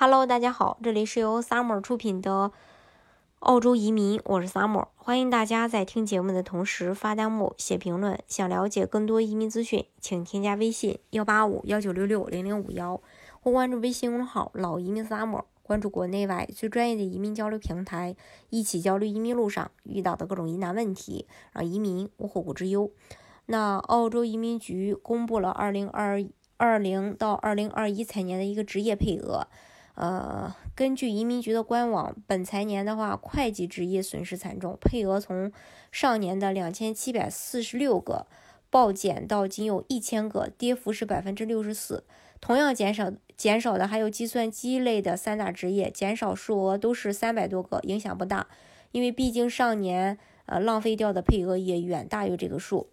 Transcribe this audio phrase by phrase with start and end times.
[0.00, 2.52] Hello，大家好，这里是由 Summer 出品的
[3.40, 8.16] 澳洲移民，我是 Summer，欢迎大家在听节目的同时发弹幕、写评论。
[8.28, 13.00] 想了解更多移民资讯，请添加微信幺八五幺九六六零零五幺，
[13.40, 18.14] 或关注微信公众号“老移民 Summer”，关注国内外最专业的移民交流平台，
[18.50, 22.88] 一起交流移民路上遇到的各种疑难问题，让移民无后顾之忧。
[23.46, 26.24] 那澳洲移民局公布了二零二
[26.56, 29.48] 二零到二零二一财年的一个职业配额。
[30.00, 35.50] 呃，根据移民局的官网，本财年的话，会计职业损失惨重，配额从
[35.90, 38.28] 上年的两千七百四十六个
[38.70, 42.04] 暴减到仅有一千个，跌幅是百分之六十四。
[42.40, 48.46] 同样减少减少的还有计算机类的三大职业，减少数额都是三百多个，影响不大，
[48.92, 52.88] 因为毕竟上年呃浪费掉的配额也远大于这个数。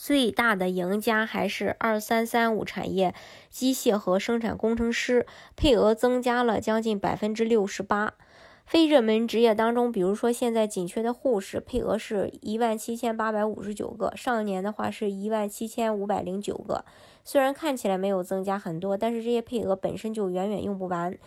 [0.00, 3.12] 最大的赢家还是二三三五产业，
[3.50, 8.14] 机械和生产工程师配额增加了将近百分之六十八。
[8.64, 16.84] 非热门职业当中，比如说现在紧缺的护士，配额是一万七千八百五十九个，上年的话是一万七千五百零九个。
[17.24, 21.18] 虽然看起来没有增加很多，但是这些配额本身就远远用不完。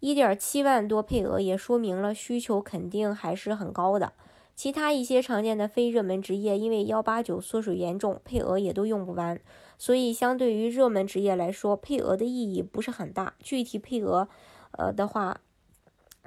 [0.00, 4.12] 一点七万多配额也说明了需求肯定还是很高的。
[4.60, 9.40] 其他一些常见的非热门职业，因为幺八九缩水严重，配额也都用不完，
[9.78, 13.32] 所以相对于热门职业来说，配额的意义不是很大。
[13.38, 14.28] 具体配额，
[14.72, 15.40] 呃的话，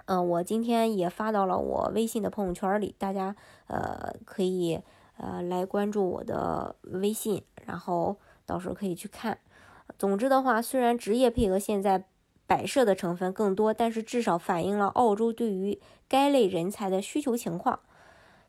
[0.06, 3.36] 嗯，我今天也发到了我微信的朋友圈里，大家
[3.68, 4.82] 呃可以
[5.18, 9.38] 呃来关注我的微信，然后到时候可以去看。
[10.00, 12.06] 总之的话，虽然职业配额现在
[12.48, 17.82] 摆设的成分更多，但是至少反映了澳洲对于该类人才的需求情况。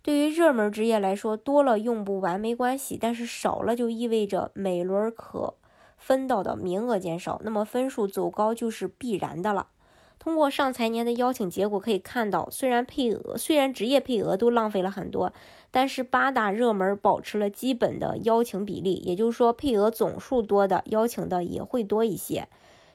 [0.04, 5.54] 对于热门职业来说，多了用不完没关系，但是少了就意味着每轮可
[5.96, 9.68] 分到的名额减少，那么分数走高就是必然的了。
[10.18, 15.32] 通过上财年的邀请结果可以看到，虽然配额虽然职业配额都浪费了很多，
[15.70, 22.46] 但是八大热门保持了基本的邀请比例，也就是说配额总数多的邀请的也会多一些。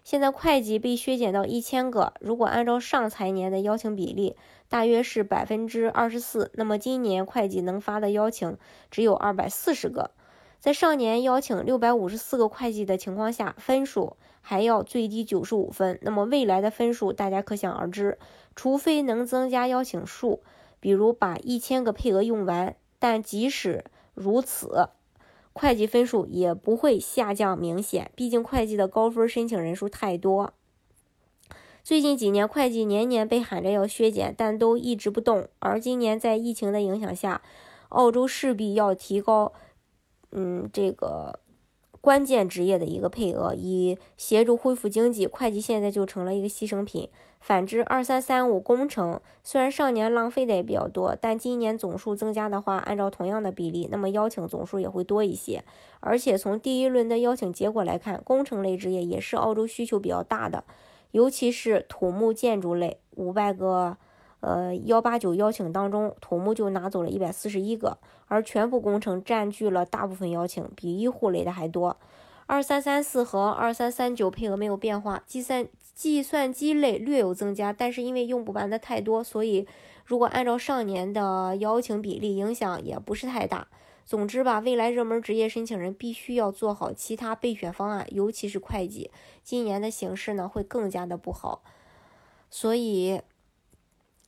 [0.03, 4.35] 现在会计被削减到一千个，如果按照上财年的邀请比例，
[4.67, 8.57] 大约是百分之二十四，那么今年会计能发的邀请
[8.89, 10.11] 只有二百四十个，
[10.59, 18.17] 在上年邀请六百五十四个会计的情况下，分数还要最低九十五分，那么未来的分数大家可想而知，
[18.55, 20.41] 除非能增加邀请数，
[20.79, 23.83] 比如把一千个配额用完，但即使
[24.15, 24.89] 如此。
[25.53, 30.53] 会计分数也不会下降明显，毕竟会计的高分申请人数太多。
[31.83, 35.47] 最近几年，会计年年被喊着要削减，但都一直不动。
[35.59, 37.41] 而今年在疫情的影响下，
[37.89, 39.53] 澳洲势必要提高，
[40.31, 41.39] 嗯，这个。
[42.01, 47.09] 关键职业的一个配额，以协助恢复经济，会计现在就成了一个牺牲品。
[47.39, 55.63] 反之，二三三五工程虽然上年浪费的也比较多，但今年总数增加的话，按照同样的比例，那么邀请总数也会多一些。
[55.99, 60.63] 而且从第一轮的邀请结果来看，工程类职业也是澳洲需求比较大的，
[61.11, 63.97] 尤其是土木建筑类，五百个。
[64.41, 71.97] 呃，幺八九邀请当中，土木就拿走了一百四十一个，而全部工程占据了大部分邀请，比医护类的还多。
[72.45, 79.67] 二三三四和二三三九配额没有变化，计算计算机类略有增加，但是因为用不完的太多，所以
[80.05, 83.67] 如果按照上年的邀请比例，影响也不是太大。
[84.05, 89.11] 总之吧，未来热门职业申请人必须要做好其他备选方案，尤其是会计，
[89.43, 91.61] 今年的形势呢会更加的不好，
[92.49, 93.21] 所以。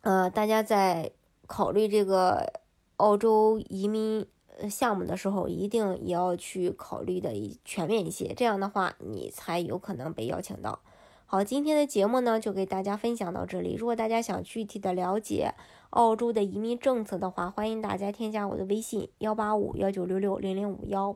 [0.02, 1.12] 呃，大家在
[1.48, 2.52] 考虑这个
[2.98, 4.26] 澳洲移民
[4.70, 7.32] 项目的时候，一定也要去考虑的
[7.64, 10.80] 全面一些，这样的话你才有可能被邀请到。
[11.26, 13.76] 好，今天的节目呢就给大家分享到这里。
[13.76, 15.54] 如果大家想具体的了解
[15.92, 21.16] 澳洲的移民政策的话，欢迎大家添加我的微信幺八五幺九六六零零五幺。